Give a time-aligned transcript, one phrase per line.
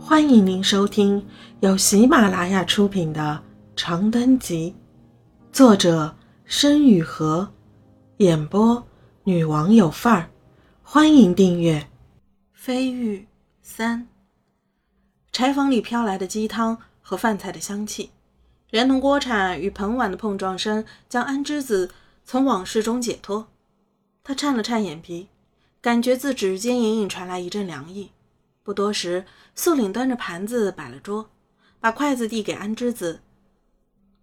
[0.00, 1.26] 欢迎您收听
[1.60, 3.42] 由喜马拉雅出品的
[3.80, 4.74] 《长灯集》，
[5.54, 7.46] 作者申雨禾，
[8.18, 8.86] 演播
[9.24, 10.30] 女王有范儿。
[10.82, 11.80] 欢迎订阅
[12.52, 13.26] 《飞玉
[13.60, 14.00] 三》。
[15.32, 18.10] 柴房里飘来的鸡汤和饭菜的香气，
[18.70, 21.90] 连同锅铲与盆碗的碰撞声，将安之子
[22.24, 23.48] 从往事中解脱。
[24.24, 25.28] 他颤了颤眼皮，
[25.82, 28.12] 感觉自指尖隐隐传来一阵凉意。
[28.68, 29.24] 不多时，
[29.54, 31.30] 素岭端着盘子摆了桌，
[31.80, 33.22] 把筷子递给安之子。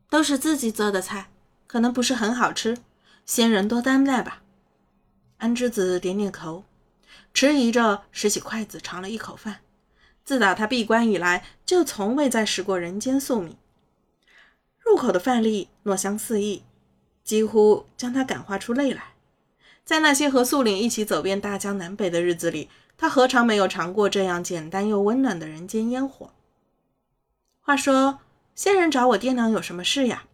[0.08, 1.31] 都是自己做的菜，
[1.66, 2.77] 可能不是很好吃，
[3.26, 4.44] 先人多担待吧。
[5.40, 6.63] 安之子点点头，
[7.34, 9.62] 迟疑着拾起筷子尝了一口饭。
[10.23, 13.57] 自打他闭关以来，就从未再食过人间素米。
[14.77, 16.62] 入口的饭粒糯香四溢，
[17.23, 19.16] 几乎将他感化出泪来。
[19.84, 22.70] 在那些和素岭一起走遍大江南北的日子里。
[22.98, 26.34] 他何尝没有尝过这样简单又温暖的人间烟火？
[27.59, 28.20] 话说，
[28.55, 30.26] 仙人找我爹娘有什么事呀？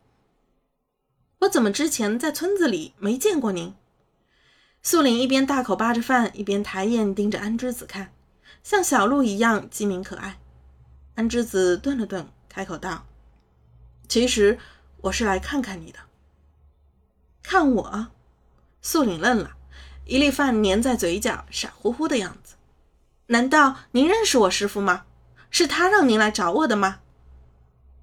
[1.40, 3.74] 我怎么之前在村子里没见过您？
[4.84, 8.14] 素林一边大口扒着饭，一边抬眼盯着安之子看，
[8.62, 10.40] 像小鹿一样机敏可爱。
[11.16, 13.06] 安之子顿了顿，开口道
[14.08, 14.60] ：“其实
[15.02, 16.00] 我是来看看你的。”
[17.42, 18.08] 看我？
[18.82, 19.58] 素林愣了。
[20.12, 22.56] 一粒饭粘在嘴角，傻乎乎的样子。
[23.28, 25.06] 难道您认识我师傅吗？
[25.50, 27.00] 是他让您来找我的吗？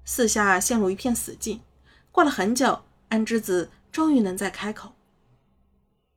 [0.03, 1.59] 四下陷入一片死寂。
[2.11, 4.93] 过了很久，安之子终于能再开口：“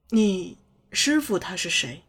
[0.09, 0.57] 你
[0.93, 2.03] 师傅他是谁？”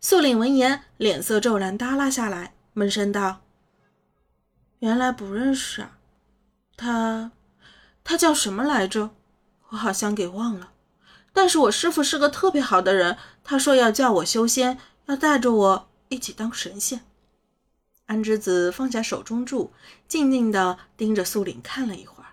[0.00, 3.40] 素领闻言，脸色骤然耷拉下来，闷声道
[4.78, 5.98] ：“原来不认识啊。
[6.76, 7.32] 他，
[8.04, 9.10] 他叫什么来着？
[9.70, 10.74] 我好像给忘了。”
[11.36, 17.02] 但是我师傅是个特别好的人，他说要叫我修仙，要带着我一起当神仙。
[18.06, 19.70] 安之子放下手中柱，
[20.08, 22.30] 静静地盯着素林看了一会儿。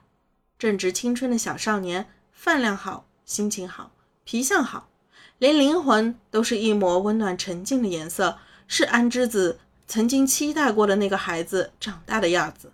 [0.58, 3.92] 正值青春的小少年，饭量好，心情好，
[4.24, 4.88] 皮相好，
[5.38, 12.72] 连灵魂都是一抹温暖沉静的颜色，是安之子曾经期待过的那个孩子长大的样子。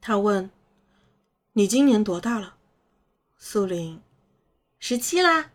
[0.00, 0.50] 他问
[1.54, 2.56] ：“你今年多大了？”
[3.38, 4.00] 素林。
[4.82, 5.52] 十七啦，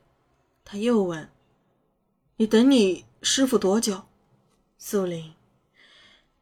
[0.64, 1.30] 他又问
[2.38, 4.04] ：“你等你师傅多久？”
[4.78, 5.34] 素林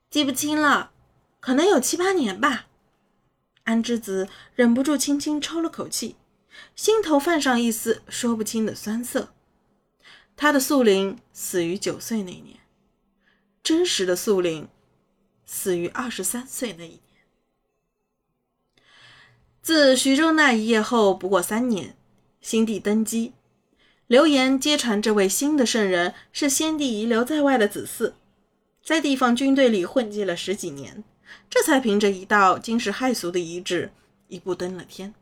[0.10, 0.92] 记不清了，
[1.40, 2.68] 可能有七八年吧。
[3.64, 6.18] 安之子忍不住轻轻抽了口气，
[6.76, 9.34] 心头泛上一丝说不清的酸涩。
[10.36, 12.60] 他的素林死于九岁那年，
[13.64, 14.68] 真实的素林
[15.46, 17.02] 死于二十三岁那一年。
[19.62, 21.96] 自徐州那一夜后，不过三年。
[22.44, 23.32] 新帝登基，
[24.06, 28.12] 流言揭传，这位新的圣人是先帝遗留在外的子嗣，
[28.84, 31.06] 在地方军队里混迹了十几年，
[31.50, 33.94] 这才凭着一道惊世骇俗的遗旨，
[34.28, 35.14] 一步登了天。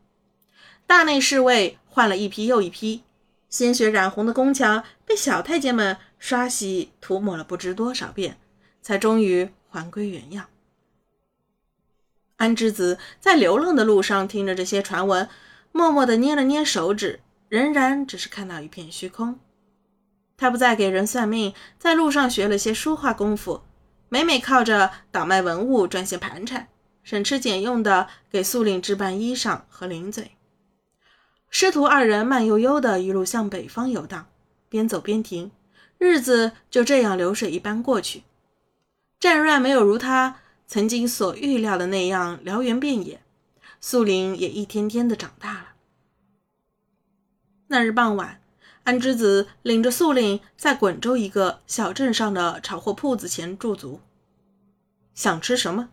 [0.88, 3.04] 大内侍卫换了一批又一批，
[3.48, 8.40] 鲜血染红的宫墙被小太监们刷洗涂抹了不知多少遍，
[8.82, 10.48] 才终于还归原样。
[12.38, 15.30] 安之子在流浪的路上听着这些传闻。
[15.72, 19.40] 默默地捏了捏手指，仍然只是看到一片虚空。
[20.38, 23.62] 他不再给人算命，在路上学了些书画功夫，
[24.10, 26.68] 每每靠着倒卖文物赚些盘缠，
[27.04, 30.32] 省吃俭用的给素令置办衣裳和零嘴。
[31.50, 34.28] 师徒二人慢悠悠的一路向北方游荡，
[34.68, 35.52] 边走边停，
[35.98, 38.24] 日子就这样流水一般过去。
[39.20, 43.22] 战乱没有如他曾经所预料的那样燎原遍野。
[43.84, 45.66] 素林也一天天的长大了。
[47.68, 48.40] 那日傍晚，
[48.84, 54.00] 安之子领着素林在滚州一个小镇上的炒货铺子前驻足。
[55.16, 55.90] 想吃什么？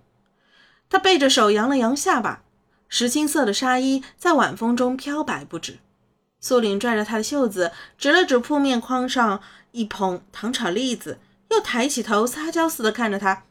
[0.90, 2.44] 他背着手扬了扬下巴，
[2.90, 5.78] 石青色的纱衣在晚风中飘摆不止。
[6.40, 9.40] 素林拽着他的袖子，指了指铺面框上
[9.72, 11.18] 一捧糖炒栗子，
[11.50, 13.44] 又抬起头撒娇似的看着他。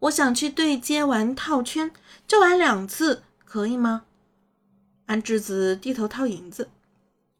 [0.00, 1.90] 我想去对街玩套圈，
[2.28, 4.04] 就玩两次，可以吗？
[5.06, 6.68] 安之子低头掏银子，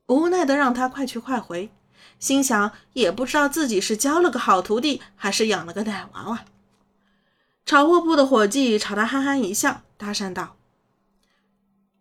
[0.06, 1.70] 无奈的让他快去快回，
[2.18, 6.44] 心想也不知道自己是教了个好徒弟，还是养了个奶娃娃。
[7.66, 10.56] 炒货铺的伙计朝他憨憨一笑，搭讪道：“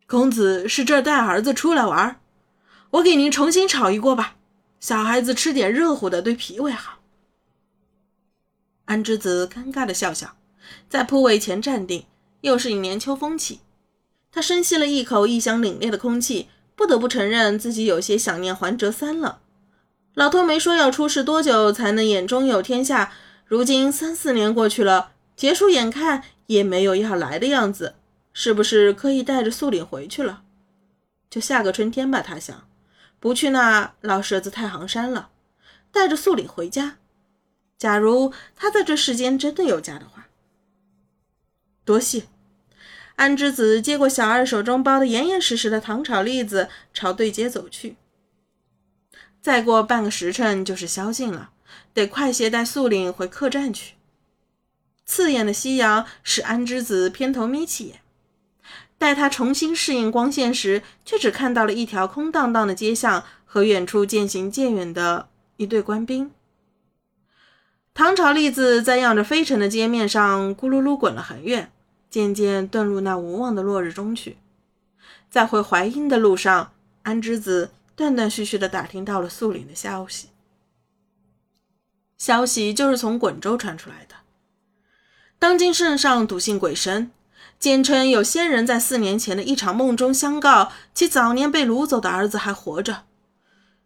[0.07, 2.21] 公子是这带儿子出来玩，
[2.91, 4.35] 我给您重新炒一锅吧，
[4.79, 6.99] 小孩子吃点热乎的对脾胃好。”
[8.85, 10.37] 安之子尴尬的笑笑。
[10.89, 12.05] 在铺位前站定，
[12.41, 13.61] 又是一年秋风起，
[14.31, 19.39] 他深吸了一口异香凛冽的空气，不得不承认自己有些想念环折三了。
[20.13, 23.11] 老头没说要出世多久才能眼中有天下，
[23.45, 27.95] 如今三四年过去了，结束眼看也没有要来的样子，
[28.31, 30.43] 是不是可以带着素岭回去了？
[31.29, 32.67] 就下个春天吧，他想，
[33.19, 35.29] 不去那老舍子太行山了，
[35.91, 36.97] 带着素岭回家。
[37.77, 40.24] 假如他在这世间真的有家的话，
[41.85, 42.23] 多谢。
[43.15, 47.95] 安之子接过小二手中包的严严实实的糖炒栗子，朝对街走去。
[49.39, 51.51] 再过半个时辰就是宵禁了，
[51.93, 53.93] 得快些带素岭回客栈去。
[55.05, 58.01] 刺眼的夕阳使安之子偏头眯起眼，
[58.97, 66.31] 待他重新适应光线时，却只看到了一条空荡荡的街巷和远处渐行渐远的一队官兵。
[67.93, 71.71] 糖炒栗子在漾着飞尘的街面上咕噜噜滚了很远。
[72.15, 74.37] 渐渐遁入那无望的落日中去。
[75.29, 76.71] 在回淮阴的路上，
[77.03, 80.29] 安之子断断续续地打听到了素岭的消息。
[82.17, 84.15] 消息就是从滚州传出来的。
[85.37, 87.11] 当今圣上笃信鬼神，
[87.59, 93.03] 坚称有仙人在四年前的一场梦中相告，其早年被掳走的儿子还活着。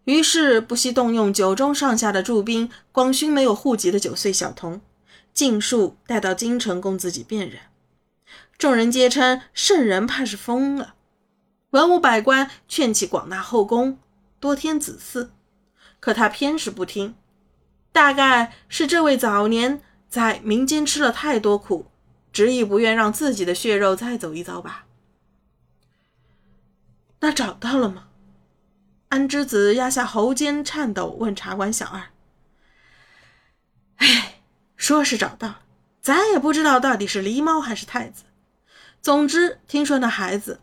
[0.04, 4.82] 于是不惜动用九州上下的驻兵，广寻没有户籍的九岁小童，
[5.34, 7.60] 尽数带到京城供自己辨认。
[8.60, 10.96] 众人皆称圣人怕是疯了，
[11.70, 13.98] 文武百官劝其广纳后宫，
[14.42, 15.30] 多添子嗣，
[16.02, 17.16] 可他偏是不听。
[17.94, 21.90] 大概是这位早年在民间吃了太多苦，
[22.34, 24.86] 执意不愿让自己的血肉再走一遭吧。
[27.22, 28.08] 那找到了吗？
[29.08, 32.10] 安之子压下喉间颤抖，问茶馆小二
[33.96, 34.42] ：“哎，
[34.76, 35.62] 说是找到，
[36.02, 38.24] 咱也不知道到底是狸猫还是太子。”
[39.02, 40.60] 总之，听说那孩子，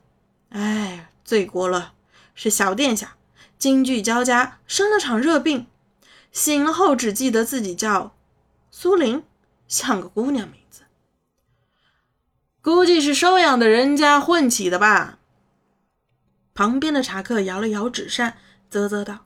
[0.50, 1.94] 哎，罪过了，
[2.34, 3.16] 是小殿下
[3.58, 5.66] 惊惧交加，生了场热病，
[6.30, 8.14] 醒了后只记得自己叫
[8.70, 9.24] 苏玲，
[9.66, 10.82] 像个姑娘名字，
[12.60, 15.18] 估计是收养的人家混起的吧。
[16.54, 18.36] 旁边的茶客摇了摇纸扇，
[18.70, 19.24] 啧啧道：“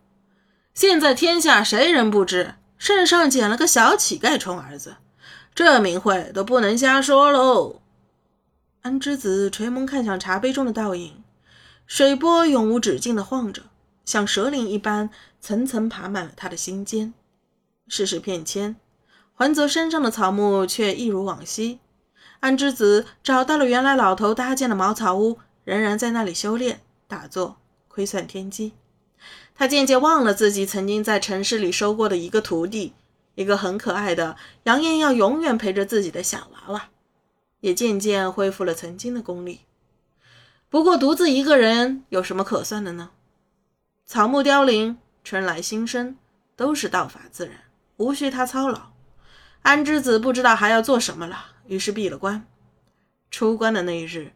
[0.73, 4.97] 现在天下谁人不知，圣上捡了个小乞丐充儿子，
[5.55, 7.83] 这名讳都不能瞎说喽。”
[8.83, 11.23] 安之子垂眸看向茶杯中的倒影，
[11.87, 13.65] 水波永无止境地晃着，
[14.07, 17.13] 像蛇鳞一般层层爬满了他的心间。
[17.89, 18.77] 世事变迁，
[19.35, 21.79] 环泽山上的草木却一如往昔。
[22.39, 28.73] 安之子找到了原来老头搭建的茅草屋，仍然在那里修炼打坐，窥算天机。
[29.55, 32.95] 他渐渐忘了自己曾经在城市里收过的一个徒弟，
[33.35, 36.89] 一个很可爱的、扬言要永远陪着自己的小娃娃。
[37.61, 39.61] 也渐渐恢复了曾经的功力。
[40.69, 43.11] 不过，独自一个人有什么可算的呢？
[44.07, 46.17] 草木凋零，春来新生，
[46.57, 47.57] 都是道法自然，
[47.97, 48.93] 无需他操劳。
[49.63, 51.37] 安之子不知道还要做什么了，
[51.67, 52.47] 于是闭了关。
[53.31, 54.33] 出关的那一日，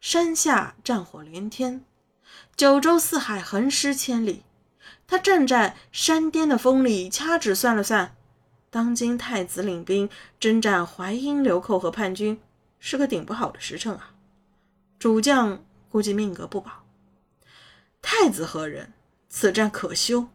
[0.00, 1.84] 山下战火连天，
[2.56, 4.44] 九州四海横尸千里。
[5.06, 8.14] 他站在山巅的风里，掐指算了算，
[8.70, 10.08] 当今太子领兵
[10.40, 12.40] 征战淮阴流寇和叛军。
[12.84, 14.12] 是个顶不好的时辰啊！
[14.98, 16.84] 主将估计命格不保。
[18.02, 18.92] 太子何人？
[19.28, 20.26] 此战可休。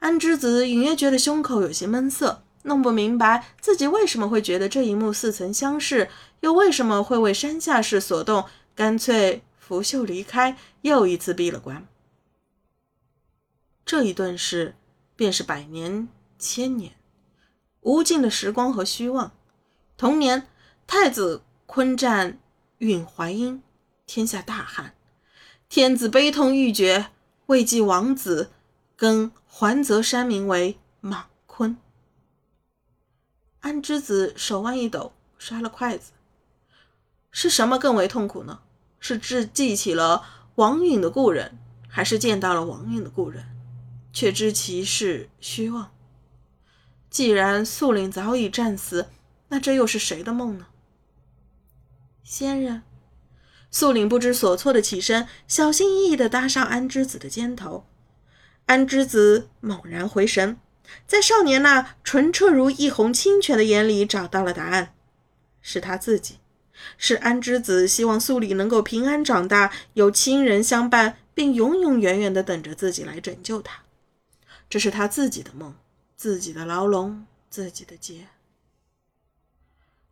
[0.00, 11.88] 安之子隐约觉得胸口有些闷涩，弄不明白自己为什么会觉得这一幕似曾相识，又为什么会为山下氏所动，干脆拂袖离开，又一次闭了关。
[13.86, 14.74] 这一顿事，
[15.16, 16.92] 便是百年、千年，
[17.80, 19.32] 无尽的时光和虚妄。
[19.96, 20.46] 同年。
[20.90, 22.38] 太子昆战
[22.78, 23.62] 允淮阴，
[24.06, 24.94] 天下大旱，
[25.68, 27.10] 天子悲痛欲绝，
[27.44, 28.50] 为继王子，
[28.96, 31.76] 更还泽山名为莽坤。
[33.60, 36.12] 安之子手腕一抖，摔了筷子。
[37.30, 38.60] 是什么更为痛苦呢？
[38.98, 43.44] 是记记起了王允的故人，还是见到了王允的故人，
[44.10, 45.92] 却知其是虚妄？
[47.10, 49.10] 既然素林早已战死，
[49.48, 50.66] 那这又是谁的梦呢？
[52.30, 52.82] 仙人，
[53.70, 57.86] 素岭不知所措的起身，小心翼翼地搭上安之子的肩头。
[58.66, 60.58] 安之子猛然回神，
[61.06, 64.92] 在少年那纯澈如一泓清泉的眼里找到了答案：
[65.62, 66.36] 是他自己，
[66.98, 73.84] 是安之子希望素里能够平安长大，有亲人相伴，并永永远远地等着自己来拯救他。
[74.68, 75.74] 这是他自己的梦，
[76.14, 78.26] 自己的牢笼，自己的劫。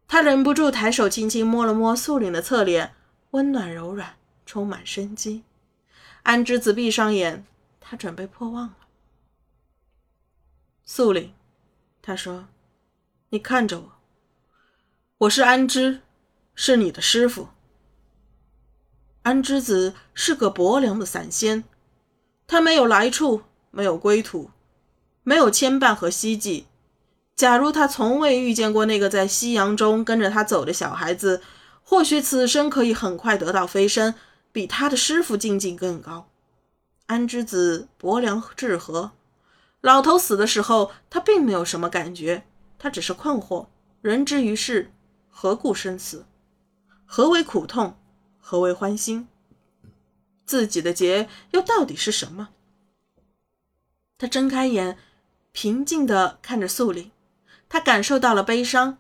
[0.09, 2.95] 他忍不住抬手轻轻摸了摸素岭的侧脸，
[3.33, 5.43] 温暖柔软，充满生机。
[6.23, 7.45] 安之子闭上眼，
[7.81, 8.77] 他准备破望了。
[10.85, 11.35] 素领，
[12.01, 12.47] 他说
[13.31, 13.93] ：“你看着我，
[15.19, 16.01] 我是安之，
[16.55, 17.49] 是你的师傅。”
[19.23, 21.65] 安之子是个薄凉的散仙，
[22.47, 24.53] 他没有来处，没有归途，
[25.25, 26.67] 没有牵绊和希冀。
[27.37, 31.43] 假如他从未遇见过那个在夕阳中跟着他走的小孩子，
[31.83, 34.15] 或许此生可以很快得到飞升，
[34.53, 36.31] 比他的师傅境界更高。
[37.05, 39.13] 安之子薄凉至和，
[39.83, 42.47] 老头死的时候，他并没有什么感觉，
[42.79, 43.67] 他只是困惑：
[44.01, 44.91] 人之于世，
[45.29, 46.25] 何故生死？
[47.05, 47.99] 何为苦痛？
[48.41, 49.29] 何为欢心？
[50.47, 52.49] 自己的劫又到底是什么？
[54.17, 54.97] 他睁开眼，
[55.53, 57.11] 平静地看着素林。
[57.69, 58.99] 他感受到了悲伤，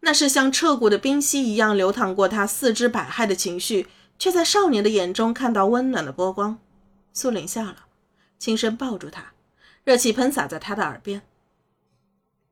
[0.00, 6.58] 那是像彻骨的冰溪一样流淌过他四肢百骸的情绪，却在少年的眼中看到温暖的波光。
[7.12, 7.86] 素林笑了，
[8.38, 9.32] 轻声抱住他，
[9.84, 11.22] 热气喷洒在他的耳边。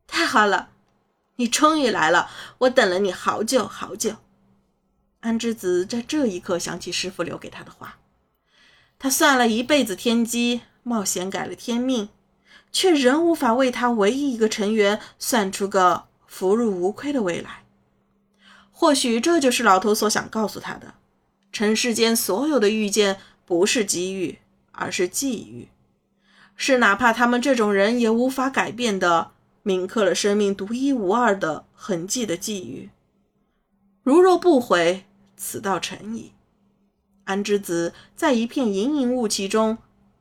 [0.07, 0.71] 太好了，
[1.37, 4.17] 你终于来了，我等了你好久好久。
[5.21, 7.99] 安之子在这一刻想起师傅留给他的话，
[8.99, 12.09] 他算了一辈子天机，冒险改了天命，
[12.73, 17.65] 却仍无法为他唯一一个成员算出个福禄无亏的未来。
[18.73, 20.95] 或许这就是老头所想告诉他的：
[21.53, 24.39] 尘世间所有的遇见，不是机遇，
[24.73, 25.69] 而是际遇，
[26.57, 29.31] 是哪怕他们这种人也无法改变的，
[29.63, 32.91] 铭刻了生命独一无二的痕迹的际遇。
[34.03, 35.05] 如若不悔。
[35.35, 36.35] 此道成矣。
[37.25, 39.79] 安之子在一片隐隐雾气中，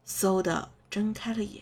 [0.07, 1.61] 嗖的睁开了眼。